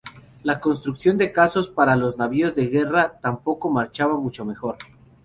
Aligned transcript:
La 0.41 0.59
construcción 0.59 1.15
de 1.19 1.31
cascos 1.31 1.69
para 1.69 1.95
los 1.95 2.17
navíos 2.17 2.55
de 2.55 2.65
guerra 2.69 3.19
tampoco 3.21 3.69
marchaba 3.69 4.17
mucho 4.17 4.43
mejor. 4.45 4.77